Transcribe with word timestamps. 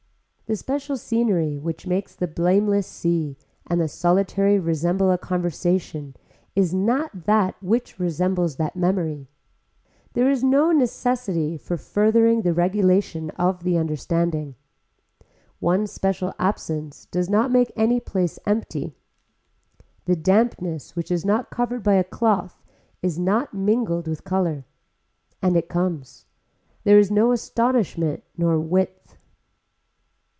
The 0.47 0.57
special 0.57 0.97
scenery 0.97 1.57
which 1.57 1.87
makes 1.87 2.13
the 2.13 2.27
blameless 2.27 2.85
see 2.85 3.37
and 3.67 3.79
the 3.79 3.87
solitary 3.87 4.59
resemble 4.59 5.09
a 5.09 5.17
conversation 5.17 6.13
is 6.57 6.73
not 6.73 7.23
that 7.23 7.55
which 7.63 7.97
resembles 8.01 8.57
that 8.57 8.75
memory. 8.75 9.29
There 10.11 10.29
is 10.29 10.43
no 10.43 10.71
necessity 10.73 11.55
for 11.55 11.77
furthering 11.77 12.41
the 12.41 12.53
regulation 12.53 13.29
of 13.39 13.63
the 13.63 13.77
understanding. 13.77 14.55
One 15.61 15.87
special 15.87 16.33
absence 16.37 17.05
does 17.05 17.29
not 17.29 17.49
make 17.49 17.71
any 17.77 18.01
place 18.01 18.37
empty. 18.45 18.93
The 20.03 20.17
dampness 20.17 20.97
which 20.97 21.11
is 21.11 21.23
not 21.23 21.49
covered 21.49 21.81
by 21.81 21.93
a 21.93 22.03
cloth 22.03 22.61
is 23.01 23.17
not 23.17 23.53
mingled 23.53 24.05
with 24.05 24.25
color. 24.25 24.65
And 25.41 25.55
it 25.55 25.69
comes. 25.69 26.25
There 26.83 26.99
is 26.99 27.09
no 27.09 27.31
astonishment 27.31 28.25
nor 28.35 28.59
width. 28.59 28.97